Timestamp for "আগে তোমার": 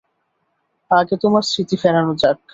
0.91-1.43